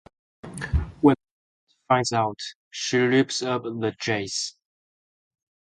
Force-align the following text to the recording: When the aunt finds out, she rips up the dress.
When 1.01 1.13
the 1.13 1.29
aunt 1.29 1.85
finds 1.87 2.11
out, 2.11 2.39
she 2.71 2.97
rips 2.97 3.43
up 3.43 3.61
the 3.65 3.95
dress. 3.99 4.55